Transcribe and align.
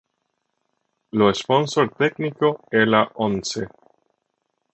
Lo 1.11 1.31
sponsor 1.31 1.93
tecnico 1.95 2.61
è 2.67 2.83
la 2.85 3.07
Onze. 3.17 3.69